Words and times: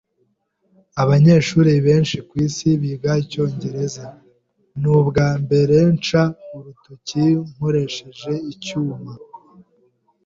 Abanyeshuri 1.01 1.71
benshi 1.87 2.17
kwisi 2.29 2.67
biga 2.81 3.11
icyongereza. 3.23 4.05
Nubwambere 4.79 5.77
nca 5.99 6.23
urutoki 6.57 7.25
nkoresheje 7.49 8.31
icyuma. 8.53 8.95